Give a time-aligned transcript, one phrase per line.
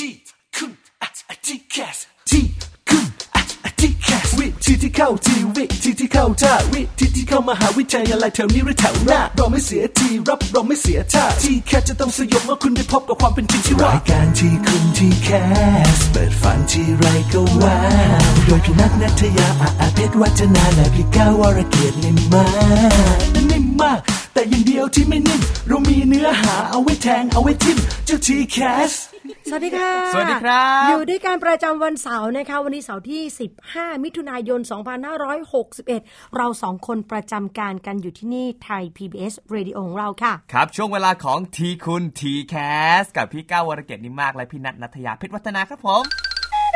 [0.00, 0.14] ที
[0.56, 0.72] คุณ
[1.02, 1.08] อะ TCAS
[1.46, 2.44] ที
[2.88, 22.46] คุณอะ TCAS วิธีที่เข้าทีวิธีที่เข้าท่าวิธีที่เข้ามหาวิทยาลัยแถวนี้หรือแถวหน้าเราไม่เสียทีรับเรองไม่เสียท่า TCAS จะต้องสยบเมื่อคุณได้พบกับความเป็นจริงที่ว่ารายการทีคุณ TCAS เปิดฝันทีไรก็ wow โดยพี่นัทนัทยาอาอาเพชรวัฒนาและพี่ก้าวรเกียรตินิ่มมา
[23.14, 23.18] ก
[23.50, 24.00] นิ่มมาก
[24.34, 28.92] แต่อย่างเดียวที่ไม่นิ่มเรามีเนื้อหาเอาไว้แทงเอาไว้ทิมเจ้า TCAS
[29.48, 33.22] สวัสดีค่ะ สวัสดีครับ อยู่ด้วยกันประจำวันเสาร์นะคะ วันนี้เสาร์ที่
[33.62, 34.60] 15 มิถุนายน
[35.48, 46.04] 2561 เราสองคนประจำการกันอยู่ที่นี่ Thai PBS Radio ของเราค่ะ ครับ ช่วงเวลาของทีคุณ TCAS กับพี่ก้าววรเกียรตินิ่มมาก และพี่นัทนัทยาเพชรวัฒนาครับผม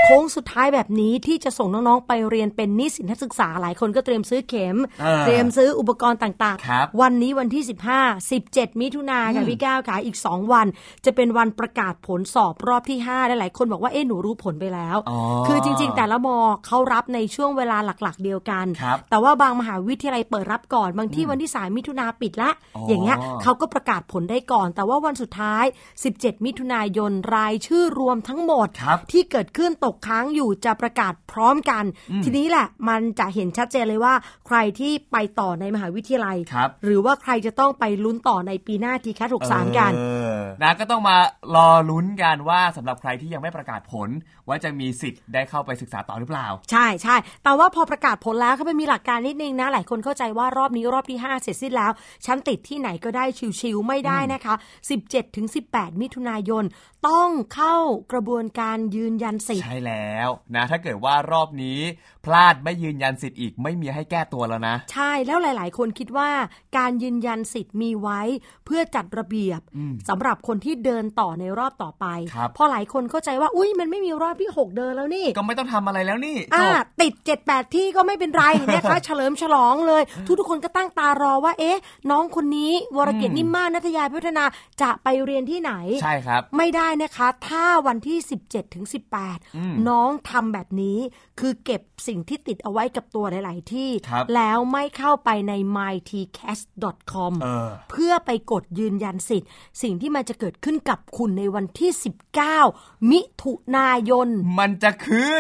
[0.03, 7.63] โค้งสุดท้ายแบบนี้ที่จะส่งน้องๆไปเรียนเป็นนิสิตนักศึกษาหลายคนก็เตรียมซื้อเข็มเออเตรียมซื้ออุปกรณ์ต่างครับวันนี้วันที่
[8.01, 10.67] 15 17 มิถุนาค่ะพี่ก้าวค่ะอีก 2 วัน
[11.05, 16.37] จะเป็นวันประกาศผลสอบรอบที่5และหลายคนบอกว่าเอ๊ะหนูรู้ผลไปแล้วอ๋อคือจริง ๆ แต่ละมอ
[16.67, 25.65] เขารับในช่วงเวลาหลักๆ เดียวกันครับแต่ว่าบางมหาวิทยาลัยเปิดรับก่อนบางที่วันที่ 3 มิถุนาปิดละอ๋อออย่างเงี้ยเขาก็ประกาศผลได้ก่อน แต่ว่าวันสุดท้าย
[26.05, 31.85] 17 มิถุนายนรายชื่อรวมทั้งหมดครับที่เกิดขึ้นตกค้างอยู่จะประกาศพร้อมกัน
[32.25, 34.15] ทีนี้แหละมันจะเห็นชัดเจนเลยว่า
[34.47, 40.03] ใครที่ไปต่อในมหาวิทยาลัยครับหรือว่าใครจะต้องไปลุ้นต่อในปีหน้าทีแคท63กันเอ
[40.37, 41.17] อนะก็ต้องมา
[41.55, 44.09] รอลุ้นกันว่าสำหรับใครที่ยังไม่ประกาศผล
[44.49, 51.93] ว่าจะมีสิทธิ์ได้เข้าไปศึกษาต่อหรือเปล่า ใช่ใช่แต่ว่าพอประกาศผลแล้วก็ไปมีหลักการนิดนึงนะ หลายคนเข้าใจว่ารอบนี้รอบที่ 5 เสร็จสิ้นแล้ว
[52.27, 53.25] ฉันติดที่ไหนก็ได้
[53.61, 54.55] ชิวๆไม่ได้นะคะ
[54.95, 56.65] 17ถึง18 มิถุนายน
[57.09, 57.77] ต้องเข้า
[58.13, 61.79] กระบวนการยืนยันสิทธิ์ใช่แล้วนะถ้าเกิดว่ารอบนี้
[62.25, 66.31] พลาดไม่ยืนยันสิทธิ์อีกไม่มีให้แก้ตัวแล้วนะ ใช่แล้วหลาย ๆ คนคิดว่า
[66.79, 68.21] การยืนยันสิทธิ์มีไว้
[68.67, 69.61] เพื่อจัดระเบียบ
[70.09, 81.79] สำหรับคนที่เดินต่อในรอบต่อไปครับเพราะหลายคนเข้าใจว่าอุ้ยมันไม่มีรอบที่ 6 เดินแล้วนี่ ก็ไม่ต้องทำอะไรแล้วนี่จอ่าบติด 7 8 ที่ก็ไม่เป็นไรนะคะเฉลิมฉลองเลยทุกทุกๆคนก็ตั้งตารอว่าเอ๊ะ
[82.11, 84.45] น้องคนนี้วรเกียรตินิ่มมากนัทยาพัฒนา
[84.83, 88.85] จะไปเรียนที่ไหนใช่ครับ ไม่ได้นะคะ ถ้าวันที่ 17ถึง
[89.27, 90.99] 18น้องทำแบบนี้
[91.41, 99.49] คือเก็บสิ่งที่ติดเอาไว้กับตัวหลาย ๆ ที่ครับแล้วไม่เข้าไปใน mytcast.com เออเพื่อไปกดยืนยันสิทธิ์
[99.83, 101.91] สิ่งที่มันจะเกิดขึ้นกับคุณในวันที่
[102.51, 105.37] 19 มิถุนายน มันจะคือ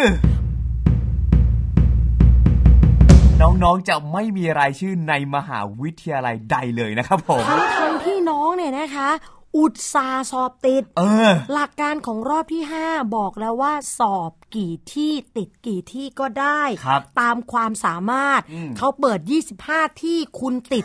[3.41, 9.11] น้องๆ จะไม่มีรายชื่อในมหาวิทยาลัยใดเลยนะครับผม ทั้งทั้งที่น้องเนี่ยนะคะ
[9.59, 18.41] อุตสาห์สอบติด เออ หลักการของรอบที่ 5 บอกแล้วว่าสอบกี่ที่ติดกี่ที่ก็ได้ครับตามความสามารถ
[18.78, 19.20] เขาเปิด
[19.60, 20.84] 25 ที่คุณติด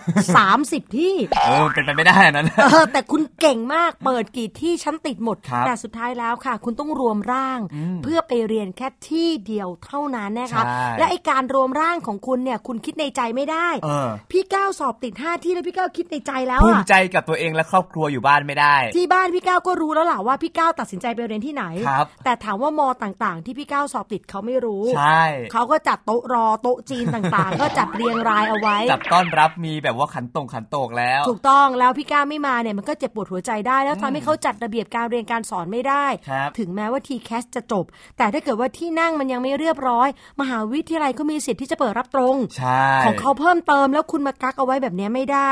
[0.50, 7.60] 30 ที่ เออ เป็นไปไม่ได้อันนั้นเออแต่คุณเก่งมากเปิดกี่ที่ฉันติดหมดครับแต่สุดท้ายแล้วค่ะ คุณต้องรวมร่าง
[8.04, 18.59] เพื่อไปเรียนแค่ที่เดียวเท่านั้นนะคะใช่และไอการรวมร่างของคุณเนี่ยคุณคิดในใจไม่ได้เออพี่ก้าวสอบติด 5 ที่แล้วพี่ก้าวคิดในใจแล้วภูอะมิใจกับตัวเองและครอบครัวอยู่บ้านไม่ได้
[18.96, 37.86] ที่บ้านพี่ก้าวก็รู้แล้วล่ะว่าพี่ก้าวตัดสินใจไปเรียนที่ไหนครับแต่ถามว่ามอต่างๆ ที่พี่ก้าวสอบติดเขาไม่รู้ใช่เขาก็จัดโต๊ะรอโต๊ะจีนต่างๆ ก็จัดเรียงรายเอาไว้จัดต้อนรับมีแบบว่าขันตรงขันโตกแล้ว ถูกต้องแล้วพี่ก้าวไม่มาเนี่ยมันก็เจ็บปวดหัวใจได้ แล้วทำให้เขาจัดระเบียบการเรียนการสอนไม่ได้ครับถึงแม้ว่าทีแคสจะจบ
[38.18, 40.08] แต่ถ้าเกิดว่าที่นั่งมันยังไม่เรียบร้อย
[40.42, 45.50] มหาวิทยาลัยก็มีสิทธิ์ที่จะเปิดรับตรงใช่ของเขาเพิ่มเติมแล้วคุณมากักเอาไว้แบบนี้ไม่ได้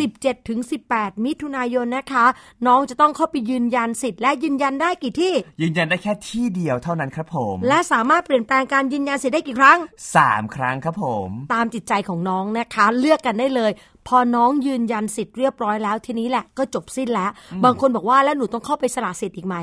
[0.00, 0.58] 17ถึง
[0.92, 2.26] 18 มิถุนายนนะคะ
[2.66, 9.78] น้องจะต้องเข้าไปยืนยันสิทธิ์และยืนยันได้กี่ที่ ยืนยันได้แค่ที่เดียวเท่านั้นครับผม และสามารถเปลี่ยนแปลงการยืนยันสิทธิ์ได้กี่ครั้ง
[10.16, 13.70] สามครั้งครับผม ตามจิตใจของน้องนะคะ เลือกกันได้เลย
[14.08, 17.30] พอน้องยืนยันสิทธิ์เรียบร้อยแล้วทีนี้แหละก็จบสิ้นแล้ว
[17.64, 19.56] บางคนบอกว่าแล้วหนูต้องเข้าไปสละสิทธิ์อีกไหม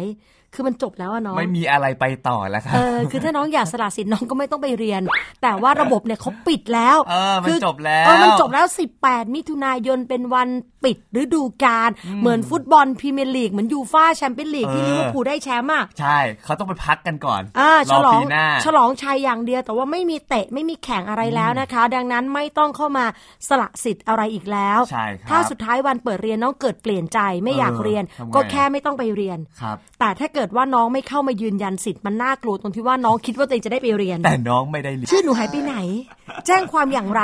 [0.54, 5.02] คือมันจบแล้วอะน้องไม่มีอะไรไปต่อแล้วครัเอบอคือถ้าน้องอยากสละสิทธิ์น้องก็ไม่ต้องไปเรียน
[5.42, 8.66] แต่ว่าระบบเนี่ยเขาปิดแล้ว เออมันคือจบแล้วเออมันจบแล้ว
[9.02, 10.48] 18 มิถุนายนเป็นวัน
[10.88, 11.90] ปิดฤดูกาล
[12.22, 23.06] เหมือนฟุตบอลพรีเมียร์ลีกเหมือนยูฟ่าแชมเปี้ยนลีกที่เออลิเวอร์พูลได้แชมป์อะใช่เขาต้องไปพักกันก่อนอ่ารฉอลอปีงหน้าฉลองชัยอย่างเดียวแต่ว่าไม่มีเตะไม่มีแข่งอะไรแล้วนะคะ ดังนั้นไม่ต้องเข้ามา
[23.50, 35.76] สละสิทธิ์อะไรอีกแล้วใช่ครับถ้าสุดท้ายวันเปิดเรียนน้องเกิดเปลี่ยนใจไม่อยากเออเรียนทำไงก็แค่ไม่ต้องไปเรียนครับแต่ถ้าเกิดว่าน้องไม่เข้ามายืนยันสิทธิ์มันน่ากลัวตรงที่ว่าน้องคิดว่าตัวเองจะได้ไปเรียน แต่น้องไม่ได้เรียนชื่อหนูหายไปไหน
[36.48, 37.24] แจ้งความอย่างไร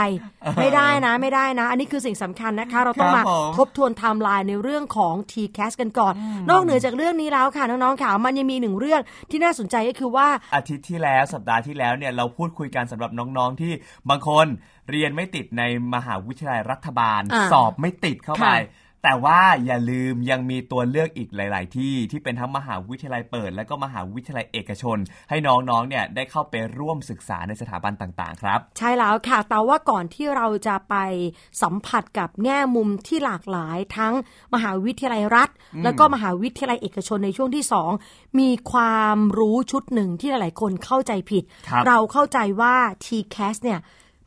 [0.60, 6.14] ไม่ได้นะ ไม่ได้นะ อันนี้คือสิ่งสำคัญนะคะ เราต้องครัมาบผมทบทวนไทม์ไลน์ในเรื่องของ t c a s กันก่อน
[6.50, 9.02] นอกเหนือจากเรื่องนี้แล้วค่ะน้องๆค่ะมันยังมีหนึ่งเรื่อง
[9.32, 13.74] ที่น่าสนใจก็คือว่าอาทิตย์ที่แล้วสัปดาห์ที่แล้วเนี่ยเราพูดคุยกันสำหรับน้องๆที่
[14.10, 14.48] บางคน
[14.92, 15.64] เรียนไม่ติดใน
[15.94, 24.98] มหาวิทยาลัยรัฐบาลอ่าสอบไม่ติดเข้าไปค่ะ แต่ว่าอย่าลืมยังมีตัวเลือกอีกหลาย ๆ ที่ที่เป็นทั้งมหาวิทยาลัยเปิด และก็มหาวิทยาลัยเอกชน
[25.30, 30.96] ให้น้อง ๆ เนี่ยได้เข้าไปร่วมศึกษาในสถาบันต่าง ๆ ครับ ใช่แล้วค่ะ แต่ว่าก่อนที่เราจะไป
[31.62, 34.14] สัมผัสกับแง่มุมที่หลากหลายทั้ง
[34.54, 35.50] มหาวิทยาลัยรัฐ
[35.84, 37.92] แล้วก็มหาวิทยาลัยเอกชนในช่วงที่สอง
[38.40, 43.80] มีความรู้ชุดหนึ่งที่หลาย ๆ คนเข้าใจผิดครับเราเข้าใจว่า TCAS เนี่ย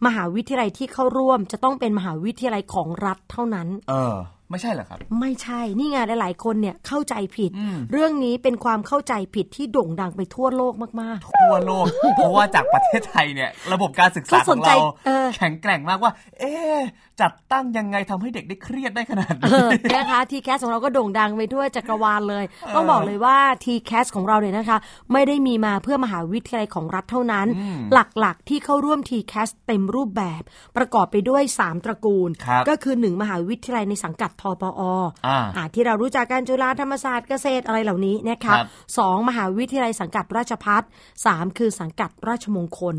[0.06, 4.17] มหาวิทยาลัยที่เข้าร่วมจะต้องเป็นมหาวิทยาลัยของรัฐเท่านั้น เออ
[4.51, 7.51] ไม่ใช่เหรอครับ ไม่ใช่นี่ไงหลายๆคนเนี่ยเข้าใจผิด
[7.93, 11.85] เรื่องนี้เป็นความเข้าใจผิดที่โด่งดังไปทั่วโลกมากทั่วโลก
[12.17, 16.81] เพราะว่าจากประเทศไทยเนี่ย ระบบการศึกษาเขาขสอนงใจเราเออแข็งแกร่งมากว่า เอ๊ะ
[17.21, 22.45] จัดตั้งยังไงทำให้เด็กได้เครียดได้ขนาดๆเอนี้อนะคะ TCAS ของเราก็โด่งดังไปทั่วจักรวาลเลย
[22.75, 24.79] ต้องบอกเลยว่า TCAS ของเราเนี่ยนะคะ
[25.13, 27.47] ไม่ได้มีมาเพื่อมหาวิทยาลัยของรัฐเท่านั้น
[27.93, 30.43] หลักๆที่เข้าร่วม TCAS เต็มรูปแบบ
[30.77, 34.83] ประกอบไปด้วย 3 ตระกูลครับก็คือ 1 มหาวิทยาลัยในสังกัดทปอ
[35.27, 38.67] อ่าอ่าที่เรารู้จักกันจุฬาธรรมศาสตร์เกษตรอะไรเหล่านี้นะคะครับ
[38.99, 40.83] สองมหาวิทยาลัยสังกัดราชพัฒ
[41.27, 42.97] สามคือสังกัดราชมงคล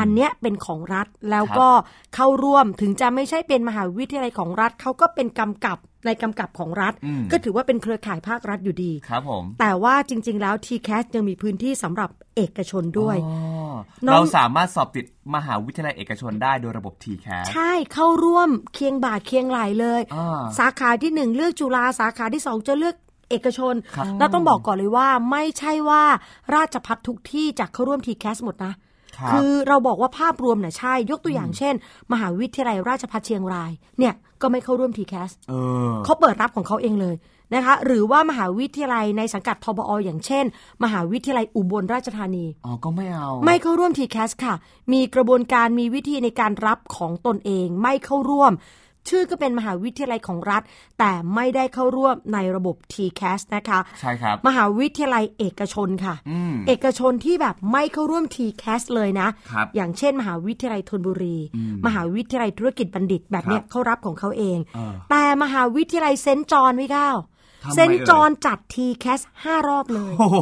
[0.00, 1.68] อันเนี้ยเป็นของรัฐแล้วก็
[2.14, 6.94] เข้าร่วมถึงจะไม่ใช่เป็นมหาวิทยาลัยของรัฐเขาก็เป็นกำกับ ในกำกับของรัฐ
[7.32, 13.32] ก็ถือว่าเป็นเครือข่ายภาครัฐอยู่ดีครับผมแต่ว่าจริง ๆ แล้ว TCAS ยังมีพื้นที่สำหรับเอกชนด้วยอ๋
[13.70, 13.74] อ
[14.06, 15.04] น้องเราสามารถสอบติด
[15.34, 22.96] มหาวิทยาลัยเอกชนได้โดยระบบ TCAS ใช่เข้าร่วมเคียงบ่าเคียงไหลเลยอ่าสาขาที่หนึ่งเลือกจุฬาสาขาที่สองจะเลือก
[23.30, 26.02] เอกชนครับแล้วต้องบอกก่อนเลยว่าไม่ใช่ว่า
[26.54, 28.74] ราชพัฒทุกที่จะเข้าร่วม TCAS หมดนะ
[29.16, 31.74] ครับคือเราบอกว่าภาพรวมน่ะใช่ ยกตัวอย่างเช่น
[32.12, 35.54] มหาวิทยาลัยราชภัฏเชียงรายเนี่ย ก็ไม่เข้าร่วม TCAS เอ
[35.90, 37.14] อเขาเปิดรับของเขาเองเลย
[37.54, 40.44] นะคะหรือว่ามหาวิทยาลัยในสังกัดทบออย่างเช่น
[40.84, 44.54] มหาวิทยาลัยอุบลราชธานีอ๋อก็ไม่เอา ไม่เข้าร่วม TCAS ค่ะ
[44.92, 48.52] มีกระบวนการมีวิธีในการรับของตนเอง ไม่เข้าร่วม
[49.10, 50.62] ชื่อก็เป็นมหาวิทยาลัยของรัฐ
[50.98, 61.36] แต่ไม่ได้เข้าร่วมในระบบ TCAS นะคะ ใช่ครับ มหาวิทยาลัยเอกชนค่ะอืมเอกชนที่แบบไม่เข้าร่วม TCAS เลยนะครับอย่างเช่น มหาวิทยาลัยธนบุรี
[61.86, 67.18] มหาวิทยาลัยธุรกิจบัณฑิตแบบเนี้ยครับเขารับของเขาเองเออแต่มหาวิทยาลัยเซนต์จอห์นพี่ก้าว
[67.64, 70.36] ทำไมเซนต์จอห์นจัด TCAS ห้ารอบเลย โอ้โห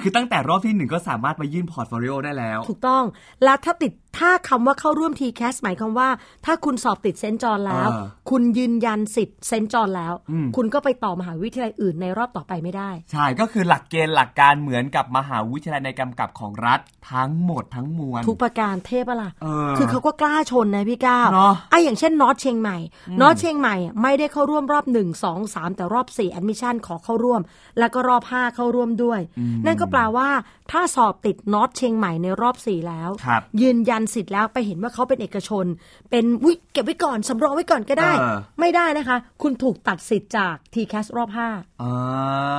[0.00, 3.04] คือตั้งแต่รอบที่หนึ่งก็สามารถไปยื่น portfolio ได้แล้ว ถูกต้อง
[3.44, 6.08] แล้วถ้าติด ถ้าคำว่าเข้าร่วม TCAS หมายความว่า
[6.46, 10.12] ถ้าคุณสอบติดเซนต์จอห์นแล้วเออคุณยืนยันสิทธิ์เซนต์จอห์นแล้ว
[10.56, 16.80] คุณก็ไปต่อมหาวิทยาลัยอื่นในรอบต่อไปไม่ได้ ใช่ก็คือหลักเกณฑ์หลักการเหมือนกับมหาวิทยาลัยในกำกับของรัฐ
[17.12, 22.78] ทั้งหมดทั้งมวลทุกประการเทพอะล่ะเออคือเขาก็กล้าชนนะพี่ก้าวเนอะไอ้อย่างเช่นนอร์ทเชียงใหม่
[23.20, 27.40] นอร์ทเชียงใหม่อะไม่ได้เข้าร่วมรอบ 1 2 3 แต่รอบ4 admission ขอเข้าร่วม
[27.78, 29.20] แล้วก็รอบ 5 เข้าร่วมด้วย
[29.66, 30.28] นั่นก็แปลว่า
[30.70, 35.66] ถ้าสอบติดนอตเชียงใหม่ในรอบ 4 แล้วครับยืนยันสิทธิ์แล้วไปเห็นว่าเขาเป็นเอกชน
[36.10, 41.92] เป็นวิเก็บไว้ก่อนสำรองไว้ก่อนก็ได้เออไม่ได้นะคะ คุณถูกตัดสิทธิ์จาก TCAS รอบ5อ่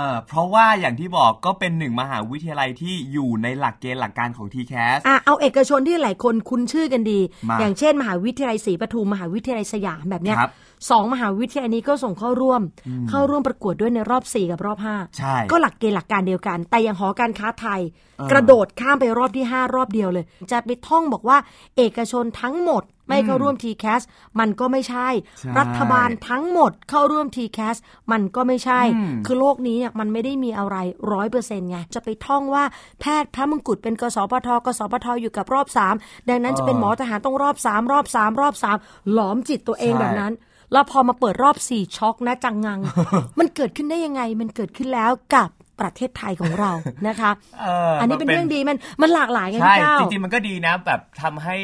[0.08, 7.20] าเพราะว่าอย่างที่บอกก็เป็นหนึ่งมหาวิทยาลัยที่อยู่ในหลักเกณฑ์หลักการของ TCAS อะเอาเอกชนที่หลายคนคุ้นชื่อกันดี
[7.50, 10.38] มาอย่างเช่น มหาวิทยาลัยศรีปทุมมหาวิทยาลัยสยามแบบเนี้ย
[10.88, 12.62] ครับสองมหาวิทยาลัยนี้ก็ส่งเข้าร่วม
[13.10, 21.38] เข้าร่วมประกวดด้วยในรอบ 4 กับรอบ 5 ใช่ ก็หลักเกณฑ์หลักการเดียวกัน แต่อย่างหอการค้าไทยเออกระโดดข้ามไปรอบที่ 5 รอบเดียวเลย จะไปท่องบอกว่า
[21.78, 24.02] เอกชนทั้งหมด ไม่เข้าร่วม TCAS
[24.40, 25.08] มันก็ไม่ใช่
[25.40, 27.78] ใช่ รัฐบาลทั้งหมดเข้าร่วม TCAS
[28.12, 30.76] มันก็ไม่ใช่อืมคือโลกนี้เนี่ยมันไม่ได้มีอะไร
[31.14, 32.64] ร้อยเปอร์เซ็นต์ไงจะไปท่องว่า
[33.00, 35.96] แพทย์พระมงกุฎเป็นกสปทกสปทอยู่กับรอบสาม
[36.30, 38.78] ดังนั้นจะเป็นหมอทหารต้องรอบสามรอบสามรอบสาม
[39.12, 40.34] หลอมจิตตัวเองใช่แบบนั้น
[40.74, 42.80] แล้วพอมาเปิดรอบสี่ช็อกนะจังงัง
[43.40, 46.72] มันเกิดขึ้นได้ยังไง มันเกิดขึ้นแล้วกับประเทศไทยของเรา
[47.08, 47.32] นะคะ
[47.62, 51.58] เอออัอันนี้เป็นเรื่องดีมันมันหลากหลายไงใช่พี่เจ้าจริงๆมันก็ดีนะแบบทำให้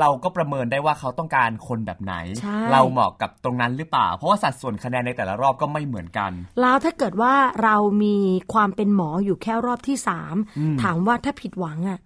[0.00, 8.16] เราก็ประเมินได้ว่าเขาต้องการคนแบบไหนใช่เราเหมาะกับตรงนั้นหรือเปล่า เพราะว่าสัดส่วนคะแนนในแต่ละรอบก็ไม่เหมือนกัน แล้วถ้าเกิดว่าเรามี
[8.52, 10.34] ความเป็นหมออยู่แค่รอบที่สาม
[10.82, 12.00] ถามว่าถ้าผิดหวังอะ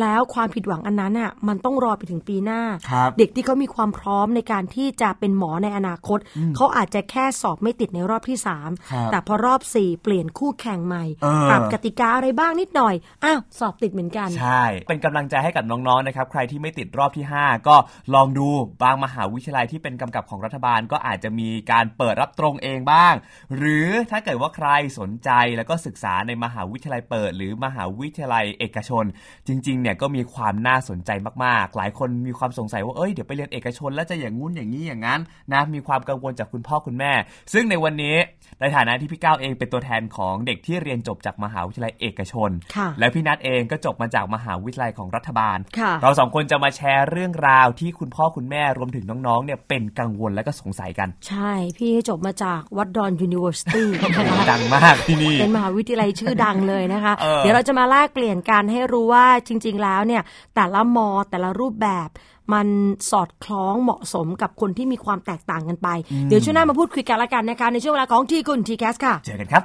[0.00, 6.18] แล้วความผิดหวังอันนั้นอะมันต้องรอไปถึงปีหน้าครับเด็กที่เขามีความพร้อมในการที่จะเป็นหมอในอนาคต
[6.56, 12.94] เขาอาจจะแค่สอบไม่ติดในรอบที่สามครับแต่พอรอบสี่เปลี่ยนคู่แข่งใหม่เออปรับกติกาอะไรบ้างนิดหน่อย
[13.24, 17.76] อ้าวสอบติดเหมือนกัน ใช่ เป็นกำลังใจให้กับน้องๆนะครับใครที่ไม่ติดรอบที่ 5 ก็
[18.14, 18.48] ลองดู
[18.82, 23.14] บางมหาวิทยาลัยที่เป็นกำกับของรัฐบาล ก็อาจจะมีการเปิดรับตรงเองบ้าง
[23.56, 24.68] หรือถ้าเกิดว่าใคร
[24.98, 29.04] สนใจแล้วก็ศึกษาในมหาวิทยาลัยเปิด หรือมหาวิทยาลัยเอกชน
[29.48, 31.10] จริงๆเนี่ยก็มีความน่าสนใจ
[31.44, 35.20] มากๆ หลายคนมีความสงสัยว่าเอ้ยเดี๋ยวไปเรียนเอกชนแล้วจะอย่างงู้นอย่างนี้อย่างนั้น
[35.52, 37.12] นะมีความกังวลจากคุณพ่อคุณแม่
[37.52, 38.16] ซึ่งในวันนี้
[38.60, 60.22] ในฐานะที่พี่ก้าวเองเป็นตัวแทนของเด็กที่เรียนจบจากมหาวิทยาลัยเอกชนค่ะและพี่นัทเองก็จบมาจากมหาวิทยาลัยของรัฐบาลค่ะเราสองคนจะมาแชร์เรื่องราวที่คุณพ่อคุณแม่รวมถึงน้องๆเนี่ยเป็นกังวลและก็สงสัยกัน ใช่ พี่จบมาจากวัดดอน University นะคะดังมากที่นี่ เป็นมหาวิทยาลัยชื่อดังเลยนะคะเออเดี๋ยวเราจะมาแลกเปลี่ยนกันให้รู้ว่าจริง ๆ แล้วเนี่ย
[60.54, 62.08] แต่ละมอแต่ละรูปแบบ
[62.52, 62.68] มัน
[63.10, 65.88] สอดคล้องเหมาะสมกับคนที่มีความแตกต่างกันไป
[66.28, 69.62] เดี๋ยวช่วงหน้ามาพูดคุยกันละกันนะคะในช่วงเวลาของทีคุณ TCAS ค่ะ เจอกันครับ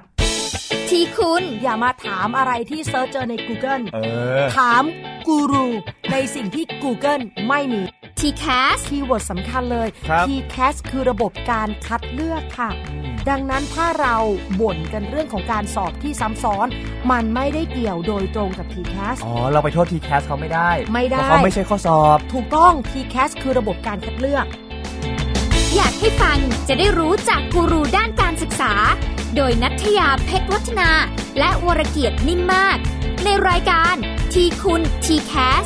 [0.90, 4.00] ทีคุณอย่ามาถามอะไรที่ search เจอใน Google เอ
[4.42, 4.84] อถาม
[5.28, 5.68] กูรู
[6.12, 7.82] ในสิ่งที่ Google ไม่มี
[8.20, 12.70] TCAS keyword สำคัญเลยครับ TCAS คือระบบการคัดเลือกค่ะ
[13.30, 14.16] ดังนั้นถ้าเรา
[14.62, 16.68] บ่นกันเรื่องของการสอบที่ซ้ำซ้อน
[17.12, 24.46] มันไม่ได้เกี่ยวโดยตรงกับ TCAS อ๋อ เราไปโทษ TCAS เขาไม่ได้ ไม่ได้เพราะเขาไม่ใช่ข้อสอบ ถูกต้อง TCAS คือระบบการคัดเลือก
[25.76, 28.74] อยากให้ฟังจะได้รู้จากกูรูด้านการศึกษา
[29.36, 30.90] โดยนัทยาเพชรวัฒนา
[31.40, 32.78] และวรเกียรตินิ่มมาก
[33.24, 33.96] ในรายการ
[34.34, 35.66] ทีคุณ TCAS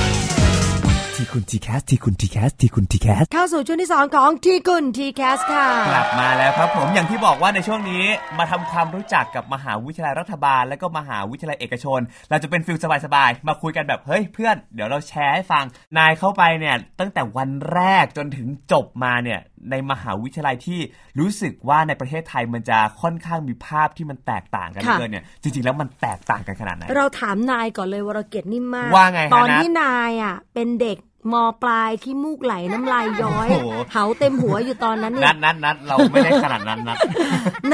[1.21, 8.03] ทีคุณ TCAS ทีคุณ TCAS ทีคุณ TCASเข้าสู่ช่วงที่2ของทีคุณ TCAS ค่ะ กลับมาแล้วครับผมอย่างที่บอกว่าในช่วงนี้
[8.37, 11.99] มาทำความรู้จักกับมหาวิทยาลัยรัฐบาล และก็มหาวิทยาลัยเอกชน
[12.29, 15.65] เราจะเป็นฟิลสบายๆมาคุยกันแบบเฮ้ยเพื่อนเดี๋ยวเราแชร์ให้ฟัง
[15.97, 19.39] นายเข้าไปเนี่ยตั้งแต่วันแรกจนถึงจบมาเนี่ย
[19.71, 20.79] ในมหาวิทยาลัยที่
[21.19, 30.97] รู้สึกว่าในประเทศไทยมันจะค่อนข้างมีภาพที่มันแตกต่างกันเหลือค่ะเกินเนี่ยจริงๆแล้วมันแตกต่างกันขนาดไหนเราถามนายก่อนเลยวรเกียรตินิ่มมากว่าไงฮะตอนนัทที่นายอะเป็นเด็ก
[31.33, 36.97] มปลายขี้มูกไหลน้ำลายย้อยโอ้โหเหาเต็มหัวอยู่ตอนนั้นเนี่นัยดนัดนัดเราไม่ได้ขนาดนั้นนัด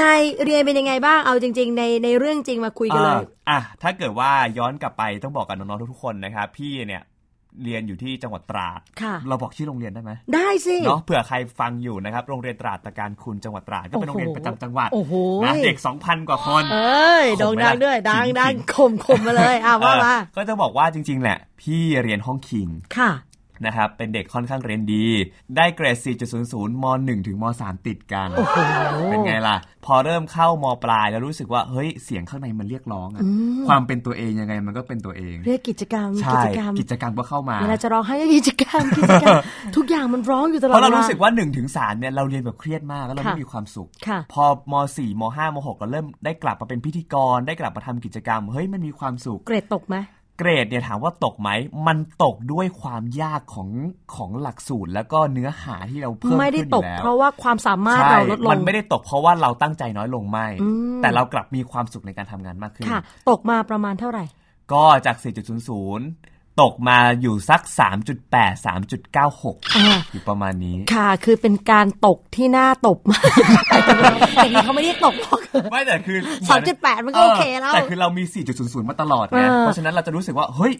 [0.00, 7.04] นายเรียนเป็นยังไงบ้างเอาจริง ๆ ในในเรื่องจริงมาคุยกันเลยอ่าอะถ้าเกิดว่าย้อนกลับไปต้องบอกกับน้องๆทุกๆคนนะครับพี่เนี่ย
[7.64, 15.12] เรียนอยู่ที่จังหวัดตราดค่ะเราบอกชื่อโรงเรียนได้ไหม ได้สิ เนาะเผื่อใครฟังอยู่นะครับ โรงเรียนตราดตะการคุณจังหวัดตราด ก็เป็นโรงเรียนประจำจังหวัดโอ้โห
[15.44, 23.10] นะเด็ก 2,000 กว่าคน เอ้ยข่โด่มงไหมดังล่ะด้วย ดังขิงดังขิงข่มข่มมาเลยอะว่ามาเออก็จะบอกว่าจริง ๆ แหละ พี่เรียนห้องคิง ค่ะ
[23.66, 25.06] นะครับเป็นเด็กค่อนข้างเรียนดี
[25.56, 25.96] ได้เกรด
[26.38, 28.56] 4.00 ม .1 ถึงม .3 ติดกันโอ้โห
[29.10, 33.22] เป็นไงล่ะ พอเริ่มเข้ามปลายแล้วรู้สึกว่าเฮ้ยเสียงข้างในมันเรียกร้องอะ
[33.68, 39.36] ความเป็นตัวเองยังไงมันก็เป็นตัวเอง เรียกกิจกรรมใช่กิจกรรมกิจกรรมก็เข้ามาเวลาจะร้องให้ก็กิจกรรมกิจกรรม
[39.76, 49.96] ทุกอย่างมันร้องอยู่ตลอดเพราะเราวลรู้สึกว่า1นถึงสเนี่ยเราเรียนแบบเครียดมากแล้วเราค่ะไม่มีความสุขค่ะพอม .4 ม .5 ม .6 เราเริ่มได้กลับมาเป็นพิธีกรได้กลับมาทำกิจกรรมเฮ้ยมันมีความสุขเกรดตกไหม
[50.38, 51.50] เกรดเนี่ยถามว่าตกไหม
[51.86, 53.68] มันตกด้วยความยากของ
[54.14, 64.24] ของหลักสูตร แล้วก็เนื้อหาที่เราเพิ่มไม่ได้ขึ้นอตยู่กแล้วเพราะว่าความสามารถใช่เราลดลงมันไม่ได้ตกเพราะว่าเราตั้งใจน้อยลงไม่อืมแต่เรากลับมีความสุขในการทำงานมากขึ้นค่ะตกมาประมาณเท่าไหร่
[64.72, 67.60] ก็จาก 4.00 ตกมาอยู่สัก
[68.28, 73.22] 3.8 3.96อ่าอยู่ประมาณนี้ ค่ะ คือเป็นการตกที่น่าตบมาก
[74.34, 78.24] แต่นี่เขาไม่ได้ตกหรอกไม่แต่คือสามจุดแปดมันก็โอเคแล้ว แต่คือเรามี
[78.56, 80.74] 4.00 มาตลอดไงเออเพราะฉะนั้นเราจะรู้สึกว่า เฮ้ย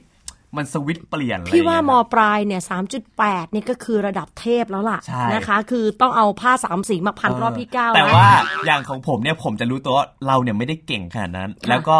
[0.56, 8.28] มันสวิตช์เปลี่ยนอะไรพี่ว่าอย่งมเงี้ยปลายเนี่ยสามจุดแปดนี่ก็คือระดับเทพแล้วล่ะใช่นะคะ คือต้องเอาผ้าสามสีมาพันรอบพี่ก้าวแต่นะว่า
[8.66, 11.96] อย่างของผมเนี่ยผมจะรู้ตัวว่าเราเนี่ยไม่ได้เก่งขนาดนั้นค่ะแล้วก็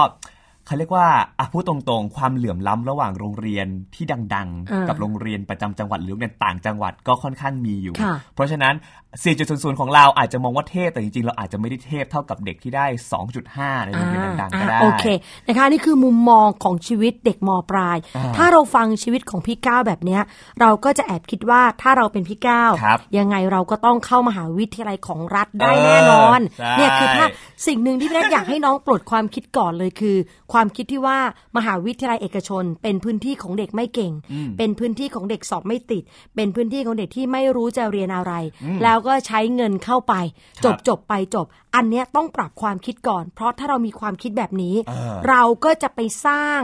[0.69, 1.09] เขาเรียกว่า
[1.39, 4.23] อะพูดตรงๆ ความเหลื่อมล้ำระหว่างโรงเรียนที่ดัง
[4.71, 8.75] อ่าๆกับโรงเรียนประจำจังหวัดหรือโรงเรียนต่างจังหวัดก็ค่อนข้างมีอยู่ค่ะเพราะฉะนั้น
[9.27, 12.87] 4.00 ของเราอาจจะมองว่าเทพแต่จริงๆ เราอาจจะไม่ได้เทพเท่ากับเด็กที่ได้
[13.37, 15.05] 2.5 ในโรงเรียนดังๆก็ได้อ่าโอเค
[15.47, 20.23] นะคะนี่คือมุมมองของชีวิตเด็กมปลายอ่าถ้าเราฟังชีวิตของพี่ก้าวแบบเนี้ย
[20.61, 27.27] เราก็จะแอบคิดว่าถ้าเราเป็นพี่ก้าวครับยังไงเราก็ต้องเข้ามหาวิทยาลัยของรัฐได้เออแน่นอนใช่เนี่ยคือถ้า
[27.67, 30.17] สิ่งหนึ่งที่พี่นัทอยากให้น้องปลดความคิดก่อนเลยคือ
[30.53, 31.19] ความคิดที่ว่า
[31.57, 34.13] มหาวิทยาลัยเอกชน เป็นพื้นที่ของเด็กไม่เก่ง
[34.59, 36.03] เป็นพื้นที่ของเด็กสอบไม่ติด
[36.37, 38.33] เป็นพื้นที่ของเด็กที่ไม่รู้จะเรียนอะไร
[38.83, 40.15] แล้วก็ใช้เงินเข้าไป
[40.65, 46.61] จบจบไปจบ อันเนี้ยต้องปรับความคิดก่อน เพราะถ้าเรามีความคิดแบบนี้เออเราก็จะไปสร้าง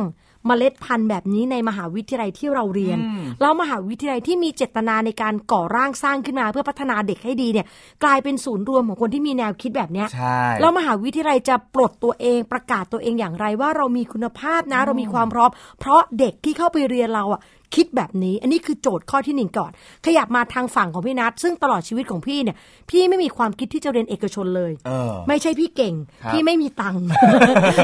[0.47, 2.99] เมล็ดพันธุ์แบบนี้ในมหาวิทยาลัยที่เราเรียน
[3.41, 7.67] แล้วมหาวิทยาลัยที่มีเจตนาในการก่อร่างสร้างขึ้นมาเพื่อพัฒนาเด็กให้ดีเนี่ย
[8.05, 17.41] กลายเป็นศูนย์รวมของคนที่มีแนวคิดแบบเนี้ยใช่แล้วมหาวิทยาลัยจะปลดตัวเองประกาศตัวเองอย่างไรว่าเรามีคุณภาพนะเรามีความพร้อม เพราะเด็กที่เข้าไปเรียนเราอะ
[17.75, 19.71] คิดแบบนี้ อันนี้คือโจทย์ข้อที่หนึ่งก่อน
[20.07, 22.57] ขยับมาทางฝั่งของพี่นัทซึ่งตลอดชีวิตของพี่เนี่ย
[22.91, 27.05] พี่ไม่มีความคิดที่จะเรียนเอกชนเลยเออไม่ใช่พี่เก่ง ครับ พี่ไม่มีตังค์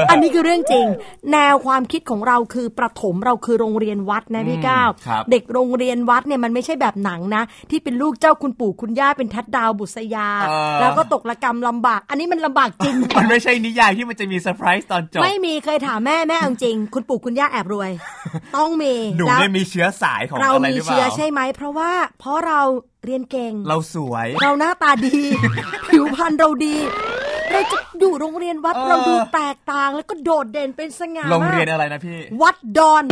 [0.09, 0.85] อันนี้คือเรื่องจริง
[1.31, 17.91] แนวความคิดของเราคือประถมเราคือโรงเรียนวัดนะพี่ก้าวครับ เด็กโรงเรียนวัดเนี่ยมันไม่ใช่แบบหนังนะ ที่เป็นลูกเจ้าคุณปู่คุณย่าเป็นทัดดาวบุษยา เออ แล้วก็ตกระกรรมลำบาก อันนี้มันลำบากจริง มันไม่ใช่นิยายที่มันจะมีเซอร์ไพรส์ตอนจบ ไม่มีเคยถามแม่แม่เอาจริง คุณปู่คุณย่าแอบรวย
[18.57, 22.61] ต้องมีหนูแล้ว เนี่ยมีเชื้อสายของเราอะไรมีหรือเปเชื้อล่าใช่ไหม เพราะว่าเพราะเรา
[23.05, 25.19] เรียนเก่ง เราสวย เราหน้าตาดี
[25.89, 26.75] ผิวพรรณเราดี
[27.51, 33.05] เราจะอยู่โรงเรียนวัดเออเราดูแตกต่างแล้วก็โดดเด่นเป็นสง่าโรงเรียนมากอะไรนะพี่ วัดดอน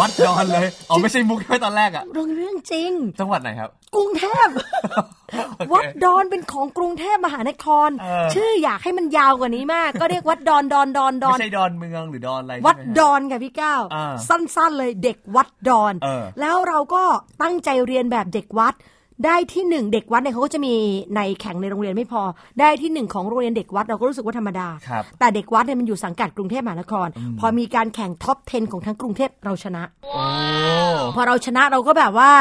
[0.00, 4.48] วัดดอนเลยอ๋อไม่ใช่มุกแค่ตอนแรกอะโรงเรียนจริง จังหวัดไหนครับ กรุงเทพ
[5.72, 17.02] วัดดอนเป็นของกรุงเทพมหานครเออชื่ออยากให้มันยาวกว่านี้มาก ก็เรียกวัดดอนดอนดอนดอไม่นใช่ดอนเมืองหรือดอนอะไรวัดใช่ไหมดฮะอนค่ะพี่ก้าวอ่าสั้นๆเลยเด็กวัดดอนเออแล้วเราก็
[17.42, 18.74] ตั้งใจเรียนแบบเด็กวัด
[19.26, 20.74] ได้ที่หนึ่งเด็กวัดเนี่ยเขาก็จะมี
[21.16, 22.22] ในแข่งในโรงเรียนไม่พอ
[22.60, 27.08] ได้ที่หนึ่งของโรงเรียนเด็กวัดเราก็รู้สึกว่าธรรมดาครับแต่เด็กวัดเนี่ยมันอยู่สังกัดกรุงเทพมหานคร
[27.40, 30.24] พอมีการแข่งท็อป 10 ของทั้งกรุงเทพเราชนะโอ้
[31.14, 32.32] พอเราชนะเราก็แบบว่า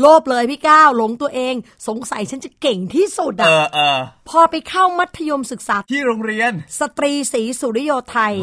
[0.00, 1.54] โลภเลยพี่ก้าวหลงตัวเอง
[1.88, 8.34] สงสัยฉันจะเก่งที่สุดเออะอเออพอไปเข้ามัธยมศึกษาที่โรงเรียน สตรีศรีสุริโยไทย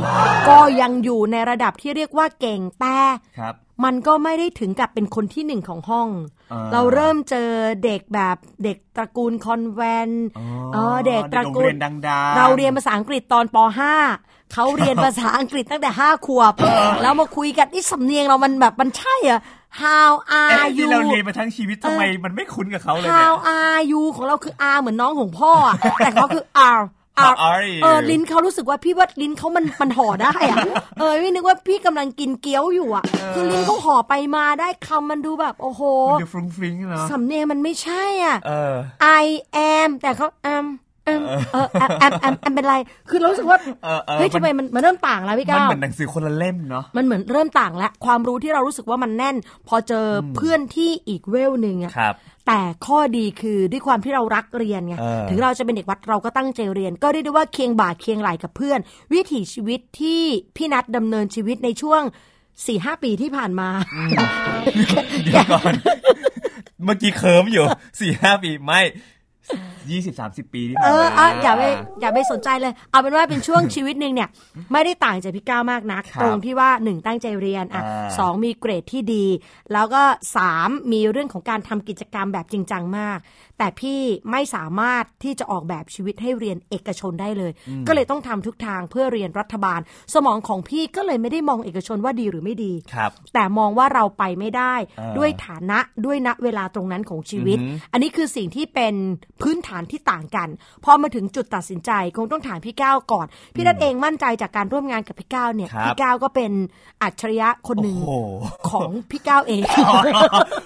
[0.50, 3.00] ก็ยังอยู่ในระดับที่เรียกว่าเก่งแต่
[3.40, 6.10] ครับ มันก็ไม่ได้ถึงกับเป็นคนที่หนึ่งของห้อง
[6.52, 7.50] อ่าเราเริ่มเจอ
[7.84, 10.28] เด็กแบบเด็กตระกูลคอนแวนต์
[10.74, 13.58] เออเด็กตระกูโรงลเรียนดังๆเราเรียนภาษาอังกฤษตอนป
[14.04, 16.54] .5 เขาเรียนภาษาอังกฤษตั้งแต่ห้าขวบ
[17.02, 19.40] แล้วมาคุยกันนี่สำเนียงเรามันแบบมันใช่อะ
[19.82, 26.46] how เอ๊ะ are ที่ you เราเรียนมาทั้งชีวิตทำไมมันไม่คุ้นกับเขาเลยเนี่ย how are you ของเราคือ R เหมือนน้องของพ่ออะแต่เขาคือ
[26.78, 26.97] R How are you?
[27.84, 30.58] เออลิ้นเขารู้สึกว่าพี่ว่าลิ้นเขามันมันห่อได้อะ
[31.00, 38.76] เออพี่นึกว่าพี่กำลังกินเกี๊ยวอยู่อะคือลิ้นเขาห่อไปมาได้คำมันดูแบบโอ้โหมันดูฟรุ้งฟริ้งเนาะสำเนียงมันไม่ใช่อะเออ
[39.24, 39.26] I
[39.74, 40.66] am แต่เขา am
[41.10, 41.22] am
[41.54, 41.92] เออ am
[42.28, 42.76] am am เป็นไร
[43.10, 49.36] คือเรารู้สึกว่าเออเออเฮ้ยมันทำไมมันมันเริ่มต่างแล้วพี่มันก้าวเหมือนหนังสือคนละเล่มเนาะ มันเหมือนเริ่มต่างแล้ว ความรู้ที่เรารู้สึกว่ามันแน่น
[49.68, 52.16] พอเจอเพื่อนที่อีกเวลหนึ่งอะครับ
[52.48, 58.80] แต่ข้อดีคือด้วยความที่เรารักเรียนไงเออถึงเราจะเป็นเด็กวัดเราก็ตั้งใจเรียน ก็เรียกได้ว่าเคียงบ่าเคียงไหล่กับเพื่อน
[59.14, 60.24] วิถีชีวิตที่
[60.56, 62.02] พี่นัทดำเนินชีวิตในช่วง
[62.66, 63.70] สี่ห้าปีที่ผ่านมา
[65.26, 65.74] เดี๋ยวก่อน
[66.84, 67.66] เมื่อกี้เคลิ้มอยู่
[68.00, 68.82] สี่ห้าปีไม่
[69.92, 71.64] ยี่สิบสามสิบปีที่เอผ่านอมาอะอย่าไป
[72.02, 74.30] อย่าไปสนใจเลย เอาเป็นว่าเป็นช่วงชีวิตหนึ่งเนี่ย
[74.72, 79.26] ไม่ได้ต่างจากพี่ก้าวมากนัก ครับตรงที่ว่าหนึ่งตั้งใจเรียนอะอ่า สองมีเกรดที่ดี
[79.74, 80.04] แล้วก็
[80.36, 83.18] สามมีเรื่องของการทำกิจกรรมแบบจริงจังมาก
[83.58, 84.00] แต่พี่
[84.32, 87.52] ไม่สามารถที่จะออกแบบชีวิตให้เรียนเอกชนได้เลย
[87.88, 89.80] ก็เลยต้องทำทุกทางเพื่อเรียนรัฐบาล
[90.14, 98.94] สมองของพี่ก็เลยไม่ได้มองเอกชนว่าดีหรือไม่ดี ครับ แต่มองว่าเราไปไม่ได้อ่าด้วยฐานะด้วยณเวลาตรงนั้นของชีวิต อือหืออันนี้คือสิ่งที่เป็น
[99.42, 100.50] พื้นฐานที่ต่างกัน
[100.84, 106.52] พอมาถึงจุดตัดสินใจคงต้องถามพี่ก้าวก่อน พี่นัทเองมั่นใจจากการร่วมงานกับพี่ก้าวเนี่ยครับพี่ก้าวก็เป็น
[107.04, 108.14] อัจฉริยะคนหนึ่งโอ้โห
[108.70, 110.00] ของพี่ก้าวเองอ๋อ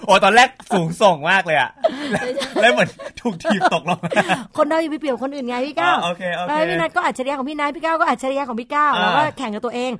[0.06, 1.70] โอ้ตอนแรกสูงส่งมากเลยอะ
[2.12, 2.24] แล้ว
[2.60, 2.88] แล้วเหมือน
[3.20, 4.10] ถูกทีบตกลงมา
[4.56, 9.92] คนเราอย่าไปเปรียบคนอื่นไงพี่ก้าวอ่าโอเคโอเคพี่นัทก็อัจฉริยะของพี่นัทพี่ก้าวก็อัจฉริยะของพี่ก้าวอ่าแล้วก็แข่งกับตัวเอง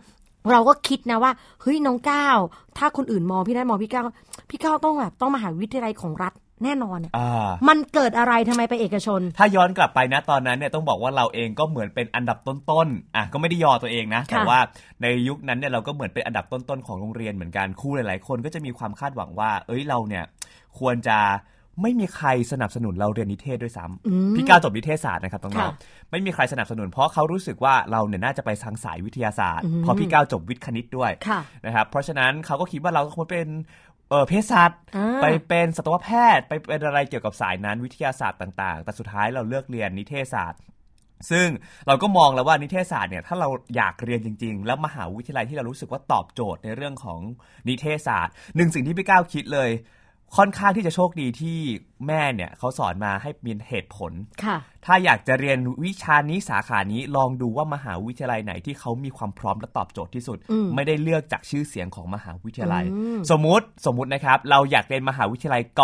[0.50, 1.32] เราก็คิดนะว่า
[1.62, 2.38] เฮ้ยน้องก้าว
[2.78, 4.04] ถ้าคนอื่นมองพี่นัทมองพี่ก้าว
[4.50, 6.32] พี่ก้าวต้องแบบต้องมหาวิทยาลัยของรัฐ
[6.64, 14.58] แน่นอนอะอ่ามันเกิดอะไรทำไมไปเอกชน ถ้าย้อนกลับไปนะตอนนั้นเนี่ยต้องบอกว่าเราเองก็เหมือนเป็นอันดับต้นๆอะก็ไม่ได้ยอตัวเองนะ แต่ว่า
[15.02, 20.24] ในยุคนั้นเนี่ยเราก็เหมือนเป็นอันดับต้นๆของโรงเรียนเหมือนกันครูหลายๆ คนก็จะมีความคาดหวังว่า เอ้ยเราเนี่ย
[20.78, 21.18] ควรจะ
[21.82, 25.74] ไม่มีใครสนับสนุนเราเรียนนิเทศด้วยซ้ำพี่ก้าวจบนิเทศศาสตร์นะครับตรงนั้ค่ะน
[26.10, 33.46] ไม่มีใครสนับสนุน เพราะเขารู้สึกว่าเราเนี่ยน่าจะไปทางสายวิทยาศาสตร์เพราะพี่ก้าวจบวิทย์คณิตด้วยค่ะนะครับเพราะฉะนั้นเขาก็คิดว่าเราควรเป็น
[34.12, 40.60] เออเภสัชอ่าไปเป็นสัตวแพทย์ ไปเป็นอะไรเกี่ยวกับสายนั้นวิทยาศาสตร์ต่าง ๆ แต่สุดท้ายเราเลือกเรียนนิเทศศาสตร์
[41.30, 41.48] ซึ่ง
[41.86, 47.20] เราก็มองแล้วว่านิเทศศาสตร์เนี่ยถ้าเราอยากเรียนจริง ๆ แล้วมหาวิทยาลัยที่เรารู้สึกว่าตอบโจทย์ในเรื่องของ
[47.68, 49.70] นิเทศศาสตร์หนึ่งสิ่งที่พี่ก้าวคิดเลย
[50.36, 51.58] ค่อนข้างที่จะโชคดีที่
[52.06, 54.12] แม่เนี่ยเขาสอนมาให้มีเหตุผล
[54.44, 65.82] ค่ะ ถ้าอยากจะเรียนวิชานี้สาขานี้ลองดูว่ามหาวิทยาลัยไหนที่เขามีความพร้อมและตอบโจทย์ที่สุดอืมไม่ได้เลือกจากชื่อเสียงของมหาวิทยาลัยอืมสมมุติสมมุตินะครับ เราอยากเรียนมหาวิทยาลัยก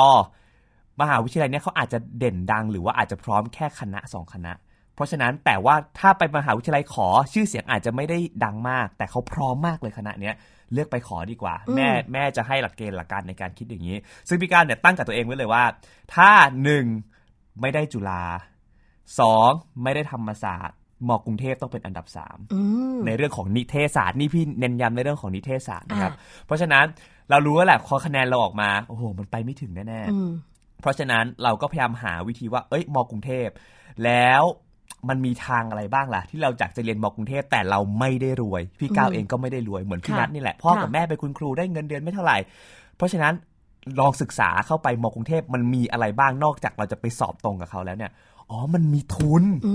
[1.00, 4.52] มหาวิทยาลัยเนี้ยเขาอาจจะเด่นดัง หรือว่าอาจจะพร้อมแค่คณะสองคณะ
[4.98, 10.34] เพราะฉะนั้นแต่ว่าถ้าไปมหาวิทยาลัยขอชื่อเสียงอาจจะไม่ได้ดังมาก แต่เขาพร้อมมากเลยคณะเนี้ย
[10.72, 13.96] เลือกไปขอดีกว่า แม่แม่จะให้หลักเกณฑ์หลักการในการคิดอย่างนี้
[14.28, 15.64] ซึ่งพี่การเนี่ยตั้งกับตัวเองไว้เลยว่า
[16.14, 16.30] ถ้า
[16.62, 16.84] หนึ่ง
[17.61, 18.24] ไม่ได้จุฬา
[19.20, 19.50] สอง
[19.82, 20.76] ไม่ได้ธรรมศาสตร์
[21.08, 22.61] มอกรุงเทพต้องเป็นอันดับสามอื
[22.96, 26.84] มในเรื่องของนิเทศศาสตร์นี่พี่เน้นย้ำในเรื่องของนิเทศศาสตร์นะครับอ่าเพราะฉะนั้น
[27.30, 30.30] เรารู้แล้วแหละพอคะแนนเราออกมาโอ้โหมันไปไม่ถึงแน่ๆอืม
[30.80, 33.48] เพราะฉะนั้นเราก็พยายามหาวิธีว่า เอ้ยมอกรุงเทพ
[34.04, 34.42] แล้ว
[35.08, 42.38] มันมีทางอะไรบ้างล่ะ ที่เราอยากจะเรียนมอกรุงเทพแต่เราไม่ได้รวย พี่ก้าวอืมเองก็ไม่ได้รวยเหมือนพี่ค่ะนัทนี่แหละพ่อกับค่ะแม่เป็นคุณครูได้เงินเดือนไม่เท่าไหร่
[42.96, 43.34] เพราะฉะนั้น
[44.00, 48.12] ลองศึกษาเข้าไปมอกรุงเทพมันมีอะไรบ้างนอกจากเราจะไปสอบตรงกับเขาแล้วเนี่ย
[48.50, 49.74] อ๋อ มันมีทุนอื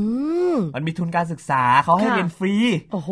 [0.56, 2.56] มมันมีทุนการศึกษาเขาให้ค่ะเรียนฟรี
[2.92, 3.12] โอ้โห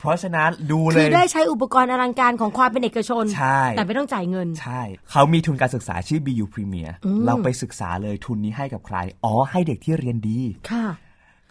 [0.00, 10.38] เพราะฉะนั้นดูเลคือยได้ใช้อุปกรณ์อลังการของความเป็นเอกชน ใช่ แต่ไม่ต้องจ่ายเงิน ใช่ เขามีทุนการศึกษาชื่อ BU Premier อืมเราไปศึกษาเลยทุนนี้ให้กับใคร อ๋อ ให้เด็กที่เรียนดี
[10.70, 10.86] ค่ะ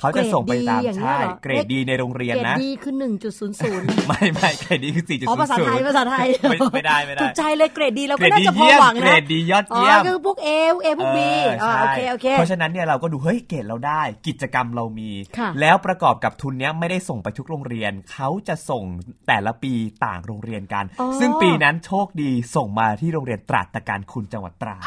[0.01, 18.83] เขาจะส่งไปตามเกรดดีอย่างเงี้ยใช่เหรอเกรดดีในโรงเรียนเกรดนะดีคือหนึ่งจุดศูนย์ศูนย์ไม่ไม่เกรดดีคือสี่จุดอ๋อศูนภาษาย์ศูไทนยย์ภาษาไทยไม่ไม่ได้ไม่ได้ถูกใจเลยเกรดดีเราเกรก็ดน่าดีจะพอเยี่ยมหวังเกรนะดดียอดอ๋อเยี่ยมคือพวกเอพวกเอพวกบีเอออ่าใช่โอเคโอเคเพราะฉะนั้นเนี่ยเราก็ดูเฮ้ยเกรดเราได้ กิจกรรมเรามีค่ะแล้วประกอบกับทุนเนี้ยไม่ได้ส่งไปทุกโรงเรียน เขาจะส่ง
[19.27, 19.73] แต่ละปี
[20.05, 24.83] ต่างโรงเรียนกันอ๋อซึ่งปีนั้นโชคดีส่งมาที่โรงเรียนตราดตะการคุณจังหวัดตราด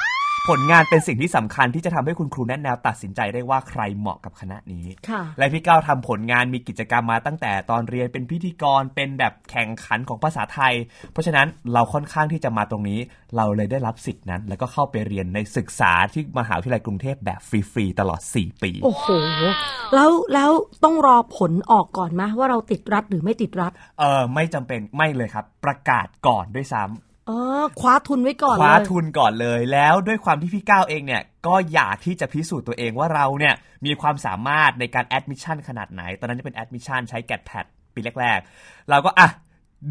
[0.50, 10.74] ผลงานเป็นสิ่งที่สำคัญที่จะทำให้คุณครูแนะแนวตัดสินใจได้ว่าใครเหมาะกับคณะนี้ค่ะและพี่ก้าวทำผลงานมีกิจกรรมมาตั้งแต่ตอนเรียนเป็นพิธีกรเป็นแบบแข่งขันของภาษาไทย
[11.12, 13.00] เพราะฉะนั้นเราค่อนข้างที่จะมาตรงนี้
[13.36, 19.06] เราเลยได้รับสิทธินั้น แล้วก็เข้าไปเรียนในศึกษาที่มหาวิทยาลัยกรุงเทพแบบฟรีๆตลอด 4 ปี โอ้โห
[19.94, 20.50] แล้วแล้ว
[20.84, 27.38] ต้องรอผลออกก่อนไหมว่าเราติดรัฐหรือไม่ติดรัฐ เออไม่จำเป็นไม่เลยครับ ประกาศก่อนด้วยซ้ำอ๋อ
[27.80, 33.54] คว้าทุนไว้ก่อนคว้าเลยทุนก่อนเลย แล้วด้วยความที่พี่ก้าวเองเนี่ย ก็อยากที่จะพิสูจน์ตัวเองว่าเราเนี่ย
[33.86, 39.28] มีความสามารถในการ admission ขนาดไหน ตอนนั้นจะเป็น admission ใช้ GAT PATปีแรกๆ เราก็อะ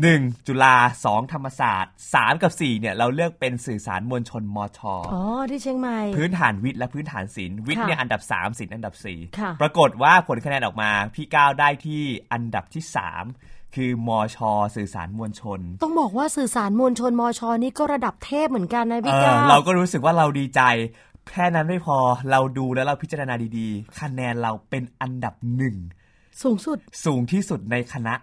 [0.02, 4.80] หนึ่งจุฬาสองธรรมศาสตร์สามกับสี่เนี่ย เราเลือกเป็นสื่อสารมวลชนมช
[5.14, 8.94] อ๋อ ที่เชียงใหม่ พื้นฐานวิทย์และพื้นฐานศิลป์วิทย์เนี่ยอันดับ3ศิลป์อันดับ
[9.40, 12.84] ค่ะ4ปรากฏว่าผลคะแนนออกมา พี่ก้าวได้ที่อันดับที่
[13.20, 14.38] 3 คือมช
[14.76, 20.62] สื่อสารมวลชน ต้องบอกว่าสื่อสารมวลชนมชนี่ก็ระดับเทพเหมือนกันนะเอพี่อก้าวเราก็รู้สึกว่าเราดีใจ
[21.32, 21.98] แค่นั้นไม่พอ
[22.32, 25.76] เราดูแล้วเราพิจารณาดีๆ คะแนนเราเป็นอันดับหนึ่ง
[26.44, 28.14] สูงสุดสูงที่สุดในคณะ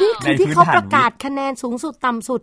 [0.00, 2.40] นี่คือในที่พื้นเขาฐานประกาศคะแนนสูงสุดต่ำสุด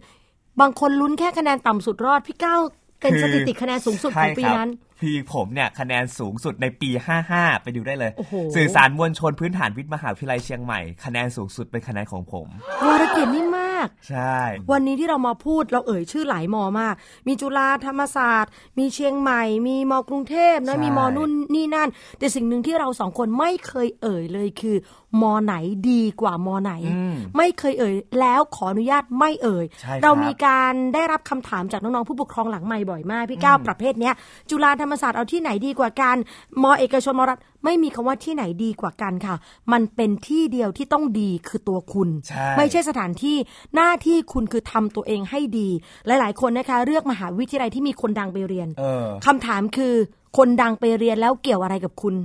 [0.61, 2.59] บางคนลุ้นแค่คะแนนต่ำสุดรอดพี่ก้าว
[3.01, 6.89] เป็นคือสถิติคะแนนสูงสุดของปีใช่ครับนั้น พี่ผมเนี่ยคะแนนสูงสุดในปี
[7.27, 12.47] 55 ไปดูได้เลยโอ้โหสื่อสารมวลชนพื้นฐานวิทย์มหาวิทยาลัยเชียงใหม่คะแนนสูงสุดเป็นคะแนนของผม
[12.87, 13.64] วรเกียรตินี่มาก
[14.09, 14.37] ใช่
[14.71, 16.93] วันนี้ที่เรามาพูดเราเอ่ยชื่อหลายมอมาก
[17.27, 24.77] มีจุฬาธรรมศาสตร์ มีเชียงใหม่ มีมอกรุงเทพนะมีมอนุ่นนี่นั่น แต่สิ่งหนึ่งที่เราสองคนไม่เคยเอ่ยเลยคือ
[25.21, 25.55] มอไหน
[25.91, 26.73] ดีกว่ามอไหน
[27.37, 34.13] ไม่เคยเอ่ย แล้วขออนุญาตไม่เอ่ยใช่ครับเรามีการได้รับคำถามจากน้องๆผู้ปกครองหลังใหม่บ่อยมาก พี่ก้าวประเภทเนี้ย
[34.49, 36.15] จุฬาธรรมศาสตร์เอาที่ไหนดีกว่ากัน
[36.63, 39.35] มอเอกชนมอรัฐ ไม่มีคำว่าที่ไหนดีกว่ากันค่ะ
[39.73, 43.37] มันเป็นที่เดียวที่ต้องดีคือตัวคุณใช่ไม่ใช่สถานที่
[43.75, 45.69] หน้าที่คุณคือทำตัวเองให้ดี
[46.07, 49.95] หลาย ๆ คนนะคะ เลือกมหาวิทยาลัยที่มีคนดังไปเรียนเออคำถามคือ
[50.37, 52.15] คนดังไปเรียนแล้วเกี่ยวอะไรกับคุณ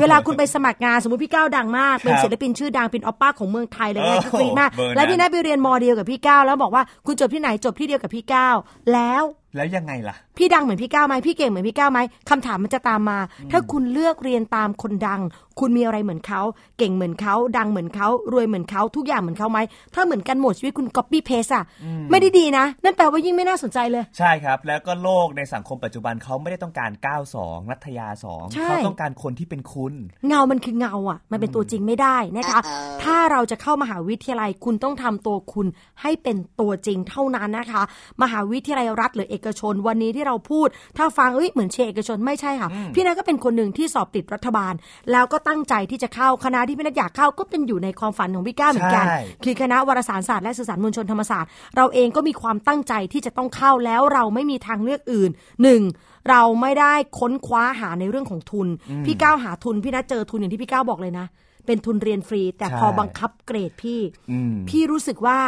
[0.00, 8.56] เวลาคุณไปสมัครงานสมมติพี่ก้าวดังมาก เป็นครับศิลปินชื่อดังเป็นออปป้าของเมืองไทยอะไรเงี้ยโอ้ก็กรี๊ดมากเบอร์นั้นแล้วพี่นัทไปเรียนมอเดียวกับพี่ก้าวแล้วบอกว่าคุณจบที่ไหนจบที่เดียวกับพี่ก้าว
[8.92, 9.22] แล้ว
[9.56, 11.98] แล้วยังไงล่ะ พี่ดังเหมือนพี่ก้าวไหมพี่เก่งเหมือนพี่ก้าวไหม
[12.30, 13.18] คำถามมันจะตามมา
[13.50, 15.20] ถ้าคุณเลือกเรียนตามคนดัง
[15.60, 16.42] คุณมีอะไรเหมือนเขา
[16.78, 19.58] เก่งเหมือนเขาดังเหมือนเขารวยเหมือนเขาทุกอย่างเหมือนเขาไหม
[19.94, 21.64] ถ้าเหมือนกันหมดชีวิตคุณ copy paste อะ
[22.10, 26.90] ไม่ได้ดีนะ นั่นแปลว่ายิ่งไม่น่าสนใจเลย ใช่ครับ แล้วก็โลกในสังคมปัจจุบันเขาไม่ได้ต้องการ
[27.30, 29.94] 92นัทยา2ใช่เขาต้องการคนที่เป็นคุณ
[30.28, 32.60] เงามันคือเงาอะมันเป็นตัวจริงไม่ได้นะคะ
[33.02, 35.66] ถ้าเราจะเข้ามหาวิทยาลัยคุณต้องทำตัวคุณ
[36.02, 37.82] ให้เป็นตัวจริงเท่านั้นนะคะ
[38.22, 44.74] มหาวิทยาลัยรัฐหรือเอกชนวันนี้ที่เราพูด ถ้าฟังเอ้ยเหมือนเชียร์เอกชนไม่ใช่ค่ะ พี่นัทก็เป็นคนหนึ่งที่สอบติดรัฐบาล
[45.12, 55.30] แล้วก็ตั้งใจที่จะเข้าคณะที่พี่นัทอยากเข้าก็เป็นอยู่ในความฝันของพี่ก้าวเหมือนกันใช่คือคณะวารสารศาสตร์และสื่อสารมวลชนธรรมศาสตร์ เราเองก็มีความตั้งใจที่จะต้องเข้าแล้วเราไม่มีทางเลือกอื่น
[55.62, 55.82] หนึ่ง
[56.30, 58.68] เราไม่ได้ค้นคว้าหาในเรื่องของทุน
[59.06, 61.26] พี่ก้าวหาทุนพี่นัทเจอทุนอย่างที่พี่ก้าวบอกเลยนะ
[61.66, 65.38] เป็นทุนเรียนฟรี แต่ใช่พอบังคับเกรดพี่อืมพี่รู้สึกว่า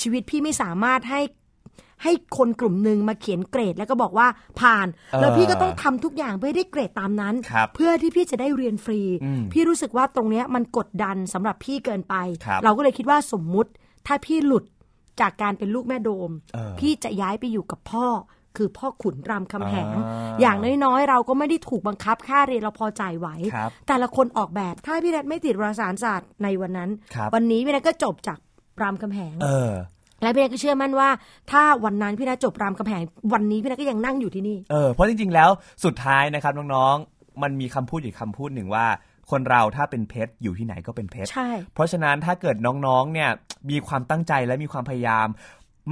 [0.00, 1.20] ชีวิตพี่ไม่สามารถให้
[2.02, 4.26] ให้คนกลุ่มหนึ่งมาเขียนเกรดแล้วก็บอกว่า
[4.60, 4.86] ผ่าน
[5.20, 12.14] แล้วพี่ก็ต้องทำทุกอย่างเพื่อให้ได้เกรดตามนั้นครับเพื่อที่พี่จะได้เรียนฟรีอืมพี่รู้สึกว่าตรงเนี้ยมันกดดันสำหรับพี่เกินไป
[12.46, 13.70] ครับเราก็เลยคิดว่าสมมุติ
[14.06, 14.64] ถ้าพี่หลุด
[15.20, 18.06] จากการเป็นลูกแม่โดมเออพี่จะย้ายไปอยู่กับพ่อ
[18.56, 28.38] คือพ่อขุนรามคำแหงอ่าอย่างน้อยๆ เราก็ไม่ได้ถูกบังคับค่าเรียนเราพอจ่ายไหวครับแต่ละคนออกแบบถ้าพี่นัทไม่ติดวารสารศาสตร์ในวันนั้นครับวันนี้พี่นัทก็จบจาก
[28.82, 29.72] รามคำแหงเออ
[30.22, 31.08] และพี่นัทก็เชื่อมั่นว่า
[31.50, 33.02] ถ้าวันนั้นพี่นัทจบรามคำแหง
[33.32, 35.50] วันนี้พี่นัทก็ยังนั่งอยู่ที่นี่เออเพราะจริงๆแล้ว
[35.84, 38.86] สุดท้ายนะครับน้องๆมันมีคำพูดอีกคำพูดหนึ่งว่า
[39.30, 43.30] คนเราถ้าเป็นเพชรอยู่ที่ไหนก็เป็นเพชรใช่เพราะฉะนั้นถ้าเกิดน้องๆ เนี่ย
[43.70, 45.26] มีความตั้งใจและมีความพยายาม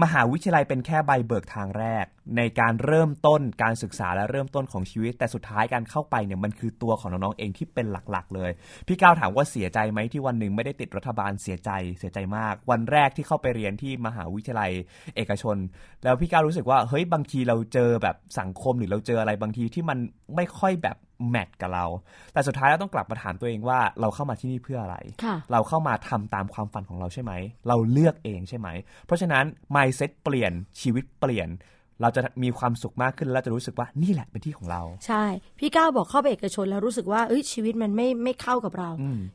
[0.02, 8.50] มหาวิทยาลัยเป็นแค่ใบเบิกทางแรก ในการเริ่มต้นการศึกษาและเริ่มต้นของชีวิต แต่สุดท้ายการเข้าไปเนี่ยมันคือตัวของน้องๆเองที่เป็นหลักๆ เลย
[8.86, 14.72] พี่ก้าวถามว่าเสียใจไหมที่วันหนึ่งไม่ได้ติดรัฐบาลเสียใจเสียใจมาก วันแรกที่เข้าไปเรียนที่มหาวิทยาลัย
[15.16, 15.56] เอกชน
[16.04, 19.98] แล้วพี่ก้าวรู้สึกว่าเฮ้ยบางทีเราเจอแบบสังคมหรือเราเจออะไรบางทีที่มัน
[20.36, 20.96] ไม่ค่อยแบบ
[21.30, 21.86] แมทกับเรา
[22.32, 27.32] แต่สุดท้ายเราต้องกลับมาถามตัวเองว่าเราเข้ามาที่นี่เพื่ออะไรค่ะเราเข้ามาทำตามความฝันของเราใช่ไหม
[27.68, 28.68] เราเลือกเองใช่ไหม
[29.06, 31.48] เพราะฉะนั้น mindset เปลี่ยนชีวิตเปลี่ยน
[32.00, 35.24] เราจะมีความสุขมากขึ้น และจะรู้สึกว่านี่แหละเป็นที่ของเรา ใช่
[35.58, 38.90] พี่ก้าวบอกเข้าไปเอกชนแล้วรู้สึกว่าเอ้ยชีวิตมันไม่ไม่เข้ากับเรา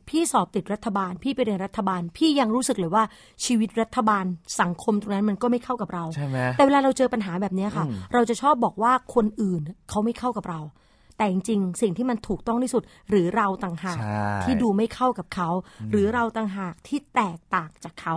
[0.08, 3.04] พี่สอบติดรัฐบาล พี่ไปเรียนรัฐบาล พี่ยังรู้สึกเลยว่า
[3.44, 4.24] ชีวิตรัฐบาล
[4.60, 10.60] สังคมตรงนั้นมันก็ไม่เข้ากับเราใช่ไหมแต่เวลาเราเจอปัญหาแบบเนี้ยค่ะ เราจะชอบบอกว่าคนอื่นเขาไม่เข้ากับเรา
[11.18, 15.48] แต่จริงๆสิ่งที่มันถูกต้องที่สุด หรือเราต่างหากใช่ที่ดูไม่เข้ากับเขา
[15.90, 18.14] หรือเราต่างหากที่แตกต่างจากเขา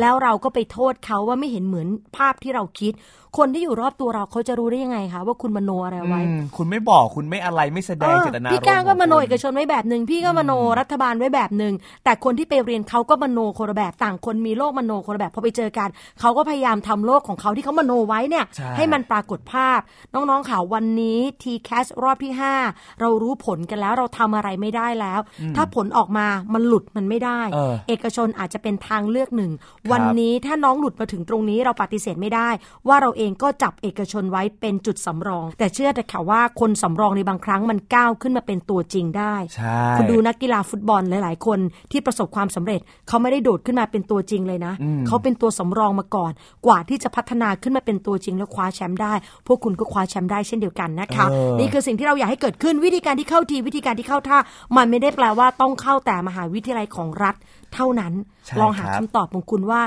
[0.00, 2.92] แล้วเราก็ไปโทษเขาว่าไม่เห็นเหมือนภาพที่เราคิด
[3.38, 15.88] คนที่อยู่รอบตัวเราเขาจะรู้ได้ยังไงคะว่าคุณมโนอะไรไว้อืมคุณไม่บอกคุณไม่อะไรไม่แสดงเจตนารมณ์พี่ก้างก็มโนของคุณเอกชนไว้แบบหนึ่งพี่ก็มโนรัฐบาลไว้แบบหนึ่งแต่คนที่ไปเรียนเขาก็มโนคนละแบบต่างคนมีโลกมโนคนละแบบพอไปเจอกัน
[16.20, 19.80] เขาก็พยายามทำโลกของเขาที่เขามโนไว้เนี่ยใช่ให้มันปรากฏภาพ
[20.14, 22.32] น้องๆค่ะวันนี้ t c a s รอบที่
[22.66, 25.20] 5 เรารู้ผลกันแล้วเราทำอะไรไม่ได้แล้ว
[25.56, 29.52] ถ้าผลออกมามันหลุดมันไม่ได้เออเอกชนอาจจะเป็นทางเลือกหนึ่ง
[29.92, 32.48] วันนี้ถ้าน้องหลุดมาถึงตรงนี้เราปฏิเสธไม่ได้
[32.88, 41.58] ว่าเราเองก็จับเอกชนไว้เป็นจุดสำรอง แต่เชื่อแต่ค่ะว่าคนสำรองในบางครั้งมันก้าวขึ้นมาเป็นตัวจริงได้ใช่คุณดูนักกีฬาฟุตบอลหลาย ๆ คน
[41.92, 44.74] ที่ประสบความสำเร็จเขาไม่ได้โดดขึ้นมาเป็นตัวจริงเลยนะ
[45.06, 46.32] เขาเป็นตัวสำรองมาก่อน
[46.66, 49.14] กว่าที่จะพัฒนาขึ้นมาเป็นตัวจริงแล้วคว้าแชมป์ได้
[49.46, 54.38] พวกคุณก็คว้าแชมป์ได้เช่นเดียวกันนะคะเออนี่คือสิ่งที่เราอยากให้เกิดขึ้นวิธีการที่เข้าทีวิธีการที่เข้าท่า
[54.76, 57.34] มันไม่ได้แปลว่าต้องเข้าแต่มหาวิทยาลัยของรัฐ
[57.74, 58.12] เท่านั้น
[58.46, 59.80] ใช่ลองหาครับคำตอบของคุณว่า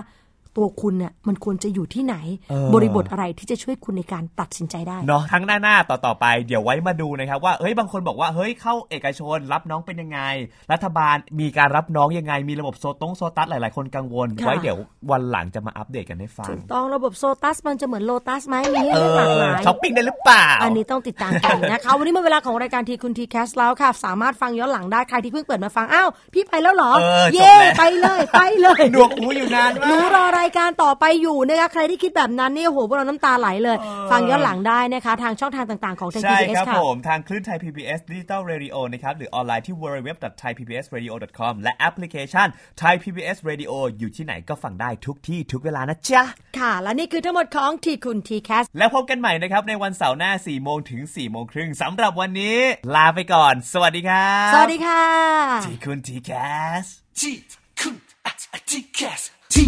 [0.59, 2.15] ตัวคุณเนี่ยมันควรจะอยู่ที่ไหน
[2.49, 10.19] เออบริบทอะไรที่จะช่วยคุณในการตัดสินใจได้เนาะทั้งหน้าหน้าต่อต่อไปเดี๋ยวไว้มาดูนะครับว่าเฮ้ยบางคนบอกว่าเฮ้ยเข้าเอกชนรับน้องเป็นยังไง
[10.71, 14.77] รัฐบาลมีการรับน้องยังไง มีระบบโซตงโซตัสหลาย ๆ คนกังวลค่ะไว้เดี๋ยว
[15.11, 33.77] วันหลังจะมาอัปเดตกันให้ฟังถูกต้องระบบโซตัสมันจะเหมือนโลตัสไหมมีให้เลือกหลากหลายช้อปปิ้งได้หรือเปล่า อันนี้ต้องติดตามกันนะคะวันนี้หมดเวลาของรายการทีคุณ TCAS แล้วค่ะ สามารถฟังย้อนหลังได้ใครที่เพิ่งเปิดมาฟังอ้าวพี่ไปแล้วเหรอเออจบเย่แล้วไปเลยไปเลยหนวกหูอยู่นานมากหนูรอรายการต่อไปอยู่นะคะใครที่คิดแบบนั้นนี่โอ้โหพวกเราน้ำตาไหลเลย
[34.11, 42.47] ฟังย้อนหลังได้นะคะ ทางช่องทางต่างๆของทางใช่ PBS ครับค่ะผมทางคลื่นไทย PBS Digital Radio นะครับหรือออนไลน์ที่ www.thaipbsradio.com และแอปพลิเคชัน
[42.81, 46.23] Thai PBS Radio อยู่ที่ไหนก็ฟังได้ทุกที่ทุกเวลานะจ๊ะ
[46.59, 52.57] ค่ะ และนี่คือทั้งหมดของทีคุณ TCAS แล้วพบกันใหม่นะครับในวันเสาร์หน้า4โมงถึง4โมงครึ่งสำหรับวันนี้
[52.95, 55.03] ลาไปก่อน สวัสดีครับสวัสดีค่ะ
[55.65, 57.35] ทีคุณ TCAS ที
[57.79, 59.67] คุณอะ TCAS ที